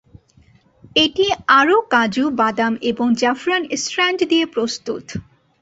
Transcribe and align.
এটি 0.95 1.25
আরও 1.59 1.77
কাজু, 1.89 2.25
বাদাম 2.39 2.73
এবং 2.89 3.07
জাফরান 3.15 3.63
স্ট্র্যান্ড 3.75 4.19
দিয়ে 4.31 4.45
প্রস্তুত। 4.47 5.05